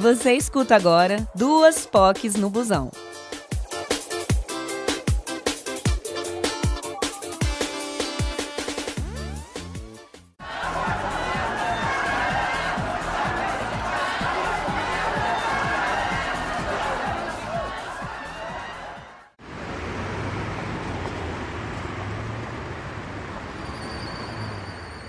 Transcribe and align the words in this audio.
Você 0.00 0.32
escuta 0.32 0.74
agora 0.74 1.28
Duas 1.34 1.84
POCs 1.84 2.34
no 2.34 2.48
Busão. 2.48 2.90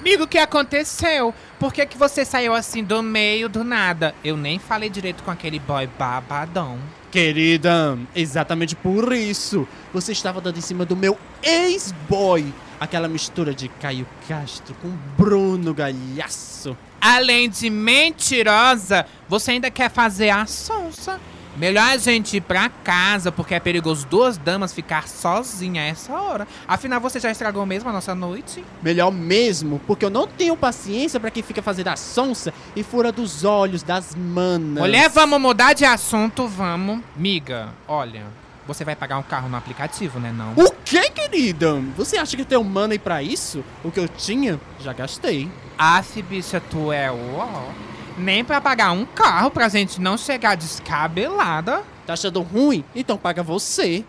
Amigo, 0.01 0.23
o 0.23 0.27
que 0.27 0.39
aconteceu? 0.39 1.31
Por 1.59 1.71
que, 1.71 1.85
que 1.85 1.95
você 1.95 2.25
saiu 2.25 2.55
assim 2.55 2.83
do 2.83 3.03
meio 3.03 3.47
do 3.47 3.63
nada? 3.63 4.15
Eu 4.23 4.35
nem 4.35 4.57
falei 4.57 4.89
direito 4.89 5.21
com 5.21 5.29
aquele 5.29 5.59
boy 5.59 5.85
babadão. 5.85 6.79
Querida, 7.11 7.99
exatamente 8.15 8.75
por 8.75 9.13
isso. 9.13 9.67
Você 9.93 10.11
estava 10.11 10.41
dando 10.41 10.57
em 10.57 10.61
cima 10.61 10.85
do 10.85 10.97
meu 10.97 11.15
ex-boy. 11.43 12.51
Aquela 12.79 13.07
mistura 13.07 13.53
de 13.53 13.69
Caio 13.69 14.07
Castro 14.27 14.73
com 14.81 14.89
Bruno 15.15 15.71
Galhaço. 15.71 16.75
Além 16.99 17.47
de 17.47 17.69
mentirosa, 17.69 19.05
você 19.29 19.51
ainda 19.51 19.69
quer 19.69 19.91
fazer 19.91 20.31
a 20.31 20.47
sonsa. 20.47 21.21
Melhor 21.57 21.83
a 21.83 21.97
gente 21.97 22.37
ir 22.37 22.41
pra 22.41 22.69
casa, 22.69 23.31
porque 23.31 23.53
é 23.53 23.59
perigoso 23.59 24.07
duas 24.07 24.37
damas 24.37 24.73
ficar 24.73 25.07
sozinha 25.07 25.81
a 25.81 25.85
essa 25.85 26.13
hora. 26.13 26.47
Afinal, 26.67 26.99
você 26.99 27.19
já 27.19 27.29
estragou 27.29 27.65
mesmo 27.65 27.89
a 27.89 27.93
nossa 27.93 28.15
noite? 28.15 28.63
Melhor 28.81 29.11
mesmo, 29.11 29.79
porque 29.85 30.05
eu 30.05 30.09
não 30.09 30.27
tenho 30.27 30.55
paciência 30.55 31.19
pra 31.19 31.29
quem 31.29 31.43
fica 31.43 31.61
fazendo 31.61 31.89
a 31.89 31.95
sonsa 31.95 32.53
e 32.75 32.83
fura 32.83 33.11
dos 33.11 33.43
olhos 33.43 33.83
das 33.83 34.15
manas. 34.15 34.81
Mulher, 34.81 35.09
vamos 35.09 35.41
mudar 35.41 35.73
de 35.73 35.83
assunto, 35.83 36.47
vamos. 36.47 37.01
Miga, 37.15 37.69
olha, 37.87 38.23
você 38.65 38.85
vai 38.85 38.95
pagar 38.95 39.17
um 39.17 39.23
carro 39.23 39.49
no 39.49 39.57
aplicativo, 39.57 40.19
né 40.19 40.31
não? 40.31 40.53
O 40.55 40.71
que, 40.85 41.09
querida? 41.09 41.81
Você 41.97 42.17
acha 42.17 42.35
que 42.35 42.43
eu 42.43 42.45
tenho 42.45 42.63
money 42.63 42.97
pra 42.97 43.21
isso? 43.21 43.63
O 43.83 43.91
que 43.91 43.99
eu 43.99 44.07
tinha, 44.07 44.59
já 44.79 44.93
gastei. 44.93 45.51
Aff, 45.77 46.21
bicha, 46.21 46.61
tu 46.61 46.91
é 46.91 47.11
ó. 47.11 47.90
Nem 48.17 48.43
pra 48.43 48.61
pagar 48.61 48.91
um 48.91 49.05
carro 49.05 49.49
pra 49.49 49.69
gente 49.69 49.99
não 49.99 50.17
chegar 50.17 50.55
descabelada. 50.55 51.83
Tá 52.05 52.13
achando 52.13 52.41
ruim? 52.41 52.83
Então 52.95 53.17
paga 53.17 53.41
você. 53.41 54.03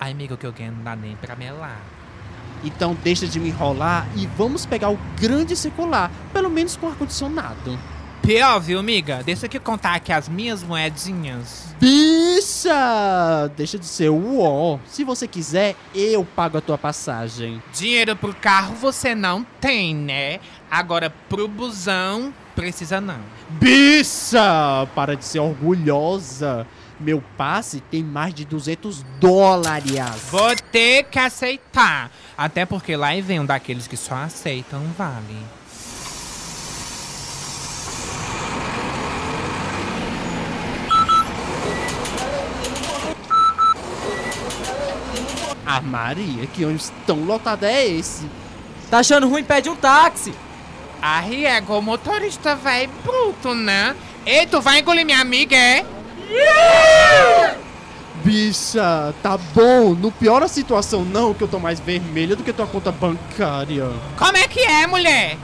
Ai, 0.00 0.12
amigo, 0.12 0.36
que 0.36 0.46
eu 0.46 0.52
ganho 0.52 0.72
não 0.72 0.82
dá 0.82 0.96
nem 0.96 1.16
pra 1.16 1.36
melar. 1.36 1.80
Então 2.64 2.96
deixa 3.04 3.26
de 3.26 3.38
me 3.38 3.50
enrolar 3.50 4.08
e 4.16 4.26
vamos 4.26 4.64
pegar 4.64 4.90
o 4.90 4.98
grande 5.20 5.54
circular, 5.54 6.10
pelo 6.32 6.48
menos 6.48 6.76
com 6.76 6.88
ar-condicionado. 6.88 7.78
Pior, 8.22 8.58
viu, 8.58 8.78
amiga? 8.78 9.22
Deixa 9.22 9.46
eu 9.52 9.60
contar 9.60 9.96
aqui 9.96 10.10
as 10.10 10.30
minhas 10.30 10.62
moedinhas. 10.62 11.74
Bicha! 11.78 13.52
Deixa 13.54 13.78
de 13.78 13.84
ser 13.84 14.08
o 14.08 14.40
ó. 14.40 14.78
Se 14.86 15.04
você 15.04 15.28
quiser, 15.28 15.76
eu 15.94 16.24
pago 16.24 16.56
a 16.56 16.60
tua 16.62 16.78
passagem. 16.78 17.62
Dinheiro 17.74 18.16
pro 18.16 18.34
carro 18.34 18.74
você 18.76 19.14
não 19.14 19.44
tem, 19.60 19.94
né? 19.94 20.40
Agora 20.70 21.10
pro 21.28 21.46
busão, 21.46 22.32
precisa 22.54 23.00
não. 23.00 23.20
Bicha! 23.50 24.86
Para 24.94 25.16
de 25.16 25.24
ser 25.24 25.40
orgulhosa. 25.40 26.66
Meu 26.98 27.22
passe 27.36 27.80
tem 27.90 28.02
mais 28.02 28.32
de 28.32 28.44
200 28.44 29.02
dólares. 29.20 29.92
Vou 30.30 30.54
ter 30.70 31.04
que 31.04 31.18
aceitar. 31.18 32.10
Até 32.38 32.64
porque 32.64 32.96
lá 32.96 33.08
vem 33.20 33.40
um 33.40 33.46
daqueles 33.46 33.86
que 33.86 33.96
só 33.96 34.14
aceitam 34.14 34.80
vale. 34.96 35.36
Ah, 45.66 45.80
Maria, 45.80 46.46
que 46.46 46.64
ônibus 46.64 46.92
tão 47.06 47.24
lotado 47.24 47.64
é 47.64 47.84
esse? 47.84 48.28
Tá 48.88 48.98
achando 48.98 49.28
ruim? 49.28 49.42
Pede 49.42 49.68
um 49.68 49.74
táxi. 49.74 50.32
A 51.06 51.20
Riego, 51.20 51.76
o 51.76 51.82
motorista 51.82 52.56
vai 52.56 52.86
bruto, 52.86 53.54
né? 53.54 53.94
Ei, 54.24 54.46
tu 54.46 54.62
vai 54.62 54.78
engolir 54.78 55.04
minha 55.04 55.20
amiga, 55.20 55.54
é? 55.54 55.84
Bicha, 58.24 59.14
tá 59.22 59.36
bom. 59.36 59.94
Não 59.94 60.10
piora 60.10 60.46
a 60.46 60.48
situação 60.48 61.04
não, 61.04 61.34
que 61.34 61.44
eu 61.44 61.48
tô 61.48 61.58
mais 61.58 61.78
vermelha 61.78 62.34
do 62.34 62.42
que 62.42 62.54
tua 62.54 62.66
conta 62.66 62.90
bancária. 62.90 63.86
Como 64.16 64.38
é 64.38 64.48
que 64.48 64.60
é, 64.60 64.86
mulher? 64.86 65.36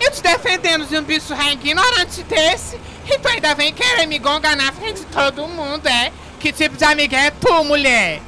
Eu 0.00 0.10
te 0.10 0.22
defendendo 0.22 0.86
de 0.86 0.96
um 0.96 1.02
bicho 1.02 1.34
ignorante 1.34 2.22
desse, 2.22 2.80
e 3.06 3.18
tu 3.18 3.28
ainda 3.28 3.54
vem 3.54 3.70
querer 3.70 4.06
me 4.06 4.18
gongar 4.18 4.56
na 4.56 4.72
frente 4.72 5.00
de 5.00 5.06
todo 5.08 5.46
mundo, 5.46 5.88
é? 5.88 6.10
Que 6.40 6.54
tipo 6.54 6.74
de 6.74 6.84
amiga 6.84 7.18
é 7.18 7.30
tu, 7.30 7.62
mulher? 7.64 8.22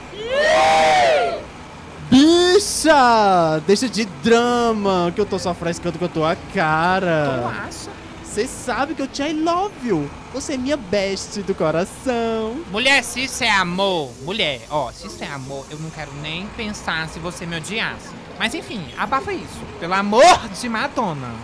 Bicha! 2.14 3.60
Deixa 3.66 3.88
de 3.88 4.04
drama, 4.04 5.10
que 5.12 5.20
eu 5.20 5.26
tô 5.26 5.36
só 5.36 5.52
frescando 5.52 5.98
com 5.98 6.04
a 6.04 6.08
tua 6.08 6.36
cara. 6.54 7.52
acha? 7.66 7.90
Você 8.22 8.46
sabe 8.46 8.94
que 8.94 9.02
eu 9.02 9.08
te 9.08 9.20
I 9.20 9.32
love 9.32 9.74
you. 9.82 10.08
Você 10.32 10.54
é 10.54 10.56
minha 10.56 10.76
best 10.76 11.42
do 11.42 11.52
coração. 11.56 12.62
Mulher, 12.70 13.02
se 13.02 13.24
isso 13.24 13.42
é 13.42 13.50
amor, 13.50 14.12
mulher, 14.22 14.60
ó, 14.70 14.92
se 14.92 15.08
isso 15.08 15.24
é 15.24 15.26
amor, 15.26 15.66
eu 15.70 15.78
não 15.80 15.90
quero 15.90 16.12
nem 16.22 16.46
pensar 16.56 17.08
se 17.08 17.18
você 17.18 17.46
me 17.46 17.56
odiasse. 17.56 18.10
Mas 18.38 18.54
enfim, 18.54 18.80
abafa 18.96 19.32
isso. 19.32 19.60
Pelo 19.80 19.94
amor 19.94 20.48
de 20.60 20.68
Madonna. 20.68 21.34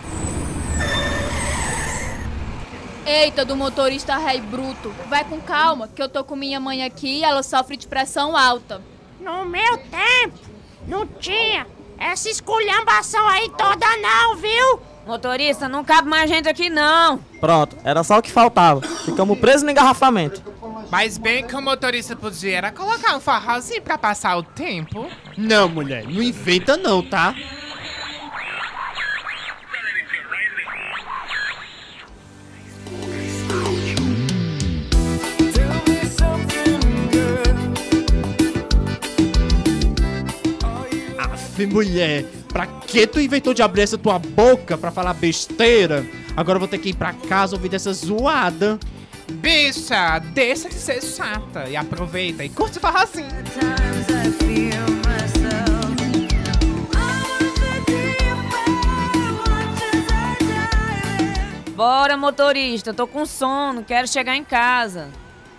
Eita, 3.05 3.43
do 3.43 3.57
motorista 3.57 4.17
rei 4.17 4.39
bruto. 4.39 4.93
Vai 5.09 5.25
com 5.25 5.41
calma, 5.41 5.89
que 5.89 6.01
eu 6.01 6.07
tô 6.07 6.23
com 6.23 6.37
minha 6.37 6.61
mãe 6.61 6.81
aqui 6.81 7.19
e 7.19 7.23
ela 7.25 7.43
sofre 7.43 7.75
de 7.75 7.87
pressão 7.87 8.37
alta. 8.37 8.81
No 9.19 9.45
meu 9.45 9.77
tempo, 9.77 10.51
não 10.87 11.05
tinha 11.07 11.67
essa 11.97 12.29
esculhambação 12.29 13.27
aí 13.27 13.49
toda 13.57 13.85
não, 13.97 14.35
viu? 14.35 14.79
Motorista, 15.05 15.67
não 15.67 15.83
cabe 15.83 16.07
mais 16.07 16.29
gente 16.29 16.47
aqui 16.47 16.69
não. 16.69 17.17
Pronto, 17.39 17.75
era 17.83 18.03
só 18.03 18.17
o 18.19 18.21
que 18.21 18.31
faltava. 18.31 18.81
Ficamos 18.81 19.37
presos 19.39 19.63
no 19.63 19.71
engarrafamento. 19.71 20.41
Mas 20.91 21.17
bem 21.17 21.45
que 21.47 21.55
o 21.55 21.61
motorista 21.61 22.15
podia 22.15 22.57
era 22.57 22.71
colocar 22.71 23.15
um 23.15 23.19
forrozinho 23.19 23.81
pra 23.81 23.97
passar 23.97 24.37
o 24.37 24.43
tempo. 24.43 25.07
Não, 25.37 25.69
mulher, 25.69 26.05
não 26.05 26.21
inventa 26.21 26.75
não, 26.77 27.01
tá? 27.01 27.33
Aff, 41.61 41.65
mulher, 41.67 42.25
pra 42.47 42.65
que 42.65 43.05
tu 43.05 43.19
inventou 43.19 43.53
de 43.53 43.61
abrir 43.61 43.81
essa 43.81 43.97
tua 43.97 44.17
boca 44.17 44.77
pra 44.77 44.91
falar 44.91 45.13
besteira? 45.13 46.05
Agora 46.35 46.55
eu 46.55 46.59
vou 46.59 46.67
ter 46.67 46.79
que 46.79 46.89
ir 46.89 46.95
pra 46.95 47.13
casa 47.13 47.55
ouvir 47.55 47.69
dessa 47.69 47.93
zoada. 47.93 48.79
Bicha, 49.29 50.19
deixa 50.33 50.69
de 50.69 50.75
ser 50.75 51.01
chata 51.01 51.69
e 51.69 51.75
aproveita 51.75 52.43
e 52.43 52.49
curte 52.49 52.77
o 52.77 52.81
forrozinho. 52.81 53.29
Bora, 61.75 62.17
motorista, 62.17 62.93
tô 62.93 63.07
com 63.07 63.25
sono, 63.25 63.83
quero 63.83 64.07
chegar 64.07 64.35
em 64.35 64.43
casa. 64.43 65.09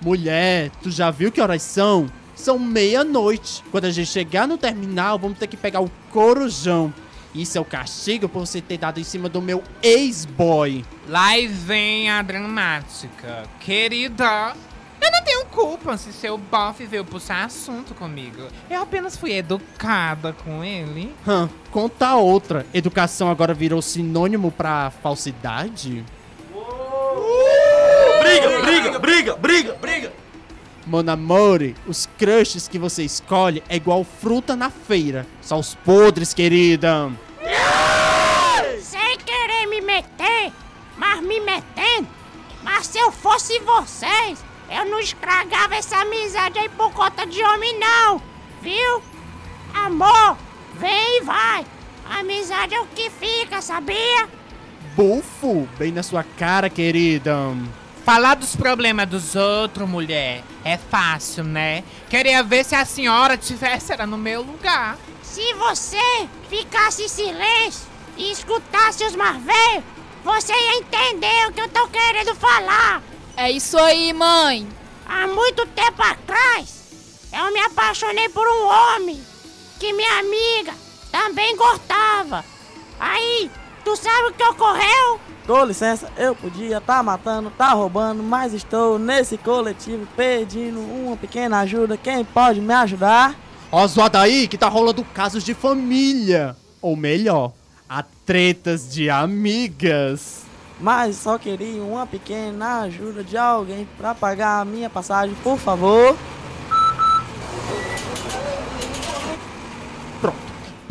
Mulher, 0.01 0.71
tu 0.83 0.91
já 0.91 1.11
viu 1.11 1.33
que 1.33 1.41
horas 1.41 1.63
são? 1.63 2.07
São 2.43 2.59
meia-noite. 2.59 3.63
Quando 3.71 3.85
a 3.85 3.91
gente 3.93 4.11
chegar 4.11 4.49
no 4.49 4.59
terminal, 4.59 5.17
vamos 5.17 5.39
ter 5.39 5.47
que 5.47 5.57
pegar 5.57 5.81
o 5.81 5.89
corujão. 6.11 6.93
Isso 7.33 7.57
é 7.57 7.61
o 7.61 7.65
castigo 7.65 8.29
por 8.29 8.41
você 8.45 8.61
ter 8.61 8.79
dado 8.79 8.99
em 8.99 9.05
cima 9.05 9.29
do 9.29 9.41
meu 9.41 9.63
ex-boy. 9.81 10.85
Lá 11.09 11.39
e 11.39 11.47
vem 11.47 12.11
a 12.11 12.21
dramática. 12.21 13.45
Querida, 13.61 14.57
eu 15.01 15.13
não 15.13 15.23
tenho 15.23 15.45
culpa 15.47 15.97
se 15.97 16.13
seu 16.13 16.37
bofe 16.37 16.85
veio 16.85 17.05
puxar 17.05 17.45
assunto 17.45 17.95
comigo. 17.95 18.49
Eu 18.69 18.83
apenas 18.83 19.17
fui 19.17 19.35
educada 19.35 20.33
com 20.45 20.65
ele. 20.65 21.15
Hã, 21.25 21.49
conta 21.71 22.17
outra. 22.17 22.67
Educação 22.75 23.31
agora 23.31 23.55
virou 23.55 23.81
sinônimo 23.81 24.51
pra 24.51 24.91
falsidade? 24.91 26.05
Briga, 28.21 28.61
briga, 28.63 28.99
briga, 28.99 29.37
briga, 29.37 29.73
briga. 29.81 30.22
Mon 30.87 31.09
amore, 31.09 31.77
os 31.87 32.09
crushes 32.19 32.67
que 32.67 32.79
você 32.79 33.05
escolhe 33.05 33.63
é 33.69 33.77
igual 33.77 34.05
fruta 34.05 34.57
na 34.57 34.69
feira. 34.69 35.27
Só 35.41 35.59
os 35.59 35.75
podres, 35.75 36.35
querida. 36.35 37.11
Sem 38.81 39.19
querer 39.19 39.67
me 39.67 39.81
meter, 39.81 40.53
mas 40.97 41.21
me 41.21 41.41
metendo. 41.41 42.09
Mas 42.63 42.87
se 42.89 42.99
eu 42.99 43.13
fosse 43.13 43.59
vocês, 43.61 44.45
eu 44.69 44.85
não 44.87 44.99
estragava 44.99 45.77
essa 45.77 45.99
amizade 45.99 46.59
aí 46.59 46.69
por 46.71 46.93
conta 46.93 47.27
de 47.27 47.43
homem 47.43 47.79
não, 47.79 48.21
viu? 48.61 49.03
Amor, 49.75 50.37
vem 50.79 51.19
e 51.19 51.23
vai. 51.23 51.65
Amizade 52.11 52.75
é 52.75 52.81
o 52.81 52.87
que 52.87 53.09
fica, 53.09 53.63
sabia? 53.63 54.29
Bufo, 54.97 55.69
bem 55.79 55.93
na 55.93 56.03
sua 56.03 56.25
cara, 56.25 56.69
querida. 56.69 57.35
Falar 58.05 58.35
dos 58.35 58.57
problemas 58.57 59.09
dos 59.09 59.37
outros, 59.37 59.89
mulher, 59.89 60.43
é 60.65 60.77
fácil, 60.77 61.45
né? 61.45 61.85
Queria 62.11 62.43
ver 62.43 62.65
se 62.65 62.75
a 62.75 62.85
senhora 62.85 63.37
tivesse 63.37 63.93
era 63.93 64.07
no 64.07 64.19
meu 64.19 64.43
lugar. 64.43 64.99
Se 65.23 65.55
você 65.55 66.29
ficasse 66.51 67.05
em 67.05 67.09
silêncio 67.09 67.87
e 68.17 68.33
escutasse 68.33 69.05
os 69.05 69.15
mais 69.15 69.41
velhos, 69.43 69.85
você 70.25 70.53
ia 70.53 70.79
entender 70.79 71.49
o 71.49 71.53
que 71.53 71.61
eu 71.61 71.69
tô 71.69 71.87
querendo 71.89 72.35
falar. 72.35 73.01
É 73.37 73.51
isso 73.51 73.79
aí, 73.79 74.13
mãe. 74.13 74.69
Há 75.07 75.29
muito 75.29 75.65
tempo 75.67 76.03
atrás, 76.03 77.29
eu 77.33 77.53
me 77.53 77.61
apaixonei 77.61 78.29
por 78.31 78.47
um 78.47 78.67
homem 78.67 79.23
que 79.79 79.93
minha 79.93 80.19
amiga 80.19 80.75
também 81.11 81.57
gostava. 81.57 82.45
Aí, 82.99 83.51
tu 83.85 83.97
sabe 83.97 84.29
o 84.29 84.33
que 84.33 84.45
ocorreu? 84.45 85.21
Com 85.47 85.65
licença, 85.65 86.09
eu 86.17 86.35
podia 86.35 86.81
tá 86.81 87.03
matando, 87.03 87.51
tá 87.51 87.71
roubando, 87.71 88.23
mas 88.23 88.53
estou 88.53 88.99
nesse 88.99 89.37
coletivo 89.37 90.07
pedindo 90.17 90.81
uma 90.81 91.17
pequena 91.17 91.61
ajuda. 91.61 91.97
Quem 91.97 92.25
pode 92.25 92.61
me 92.61 92.73
ajudar? 92.75 93.35
Ó, 93.71 93.87
zoada 93.87 94.21
aí 94.21 94.47
que 94.47 94.57
tá 94.57 94.69
rolando 94.69 95.05
casos 95.05 95.43
de 95.43 95.55
família. 95.55 96.57
Ou 96.81 96.95
melhor, 96.95 97.53
há 97.89 98.05
tretas 98.25 98.93
de 98.93 99.11
amigas. 99.11 100.43
Mas 100.81 101.17
só 101.17 101.39
queria 101.39 101.83
uma 101.83 102.07
pequena 102.07 102.81
ajuda 102.81 103.23
de 103.23 103.37
alguém 103.37 103.87
pra 103.97 104.15
pagar 104.15 104.61
a 104.61 104.65
minha 104.65 104.91
passagem, 104.91 105.35
por 105.43 105.59
favor. 105.59 106.17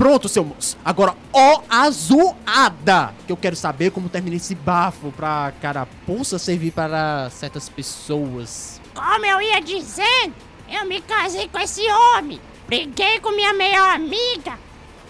Pronto, 0.01 0.27
seu 0.27 0.43
moço. 0.43 0.75
Agora, 0.83 1.15
ó 1.31 1.61
a 1.69 1.87
zoada! 1.91 3.13
Que 3.27 3.31
eu 3.31 3.37
quero 3.37 3.55
saber 3.55 3.91
como 3.91 4.09
termina 4.09 4.35
esse 4.35 4.55
bafo 4.55 5.11
pra 5.11 5.53
carapuça 5.61 6.39
servir 6.39 6.71
para 6.71 7.29
certas 7.29 7.69
pessoas. 7.69 8.81
Como 8.95 9.23
eu 9.23 9.39
ia 9.39 9.61
dizendo, 9.61 10.33
eu 10.67 10.87
me 10.87 10.99
casei 11.01 11.47
com 11.49 11.59
esse 11.59 11.81
homem. 11.91 12.41
Briguei 12.65 13.19
com 13.19 13.29
minha 13.29 13.53
melhor 13.53 13.93
amiga. 13.93 14.57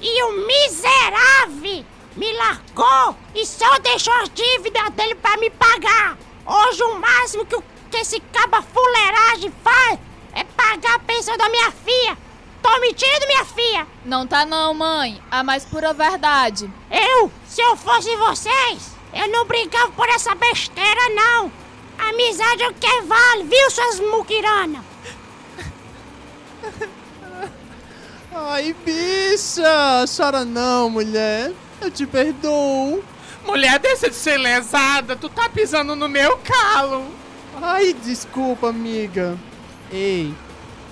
E 0.02 0.24
o 0.24 0.46
miserável 0.46 1.86
me 2.18 2.34
largou 2.34 3.16
e 3.34 3.46
só 3.46 3.80
deixou 3.80 4.12
as 4.16 4.30
dívidas 4.34 4.90
dele 4.90 5.16
pra 5.16 5.38
me 5.38 5.50
pagar. 5.52 6.18
Hoje 6.46 6.84
o 6.84 7.00
máximo 7.00 7.46
que, 7.46 7.56
o- 7.56 7.64
que 7.90 7.96
esse 7.96 8.20
caba 8.34 8.62
fuleiragem 8.62 9.54
faz 9.64 9.98
é 10.34 10.44
pagar 10.44 10.96
a 10.96 11.00
pensão 11.00 11.38
da 11.38 11.48
minha 11.48 11.72
filha. 11.72 12.18
Tô 12.62 12.80
mentindo, 12.80 13.28
minha 13.28 13.46
filha? 13.46 13.88
Não 14.06 14.28
tá 14.28 14.46
não, 14.46 14.74
mãe. 14.74 15.22
A 15.30 15.44
mais 15.44 15.66
pura 15.66 15.94
verdade. 15.94 16.72
Eu, 16.90 17.32
se 17.48 17.62
eu 17.62 17.76
fosse 17.76 18.16
vocês, 18.16 18.92
eu 19.14 19.28
não 19.30 19.46
brincava 19.46 19.92
por 19.92 20.08
essa 20.10 20.36
besteira, 20.36 21.10
não. 21.16 21.52
Amizade 21.98 22.64
é 22.64 22.70
o 22.70 22.74
que 22.74 23.02
vale, 23.02 23.44
viu, 23.44 23.72
suas 23.72 24.00
muquiranas? 24.00 24.84
Ai, 28.34 28.76
bicha! 28.86 30.06
Chora 30.16 30.46
não, 30.46 30.90
mulher. 30.90 31.52
Eu 31.82 31.92
te 31.92 32.06
perdoo. 32.06 33.04
Mulher, 33.46 33.80
deixa 33.80 34.10
de 34.10 34.16
ser 34.16 34.38
lesada, 34.38 35.16
tu 35.16 35.28
tá 35.28 35.50
pisando 35.50 35.96
no 35.96 36.08
meu 36.08 36.38
calo. 36.38 37.06
Ai, 37.62 37.94
desculpa, 37.94 38.70
amiga. 38.70 39.38
Ei, 39.92 40.34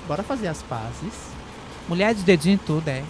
bora 0.08 0.24
fazer 0.24 0.48
as 0.48 0.62
pazes? 0.64 1.30
Mulher 1.90 2.14
de 2.14 2.22
dedinho 2.22 2.54
e 2.54 2.58
tudo, 2.60 2.88
é. 2.88 3.04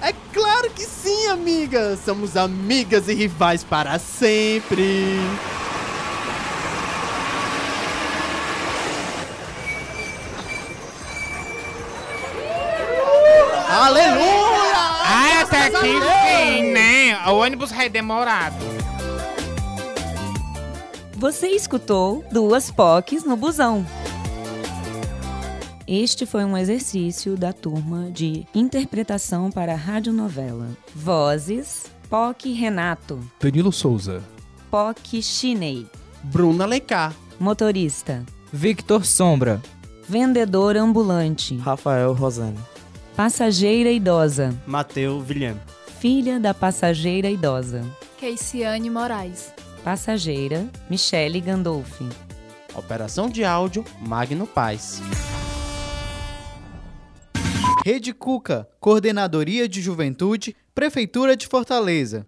É 0.00 0.14
claro 0.32 0.70
que 0.70 0.84
sim, 0.84 1.26
amiga! 1.26 1.98
Somos 2.02 2.34
amigas 2.34 3.06
e 3.06 3.12
rivais 3.14 3.62
para 3.62 3.98
sempre! 3.98 5.18
Aleluia! 13.68 14.76
Ah, 14.76 15.40
até 15.42 15.68
que 15.68 15.86
enfim, 15.88 16.72
né? 16.72 17.28
O 17.28 17.34
ônibus 17.34 17.70
é 17.72 17.86
demorado. 17.90 18.64
Você 21.16 21.48
escutou 21.48 22.24
duas 22.32 22.70
POCs 22.70 23.24
no 23.24 23.36
busão. 23.36 23.86
Este 25.94 26.24
foi 26.24 26.42
um 26.42 26.56
exercício 26.56 27.36
da 27.36 27.52
turma 27.52 28.10
de 28.10 28.46
interpretação 28.54 29.50
para 29.50 29.74
a 29.74 29.76
radionovela. 29.76 30.70
Vozes: 30.94 31.84
POC 32.08 32.50
Renato, 32.54 33.20
Danilo 33.38 33.70
Souza. 33.70 34.22
POC 34.70 35.22
Chinei, 35.22 35.86
Bruna 36.22 36.64
Lecar. 36.64 37.14
motorista, 37.38 38.24
Victor 38.50 39.04
Sombra. 39.04 39.60
vendedor 40.08 40.78
ambulante, 40.78 41.58
Rafael 41.58 42.14
Rosane. 42.14 42.58
passageira 43.14 43.90
idosa, 43.90 44.58
Mateu 44.66 45.20
Vilham. 45.20 45.60
filha 46.00 46.40
da 46.40 46.54
passageira 46.54 47.28
idosa, 47.28 47.84
Keiciane 48.16 48.88
Moraes. 48.88 49.52
passageira 49.84 50.66
Michele 50.88 51.38
Gandolfi. 51.38 52.08
Operação 52.74 53.28
de 53.28 53.44
áudio 53.44 53.84
Magno 54.00 54.46
Paz. 54.46 55.02
Rede 57.84 58.12
Cuca, 58.12 58.68
Coordenadoria 58.78 59.68
de 59.68 59.82
Juventude, 59.82 60.54
Prefeitura 60.72 61.36
de 61.36 61.48
Fortaleza. 61.48 62.24